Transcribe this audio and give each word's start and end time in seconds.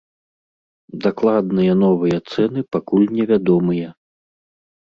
Дакладныя 1.03 1.73
новыя 1.83 2.17
цэны 2.31 2.59
пакуль 2.77 3.07
невядомыя. 3.19 3.89